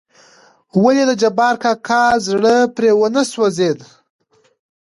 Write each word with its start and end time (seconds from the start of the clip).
ولې 0.83 1.03
دجبار 1.09 1.55
کاکا 1.63 2.03
زړه 2.27 2.55
پرې 2.75 2.91
ونه 2.99 3.23
سوزېد. 3.31 3.79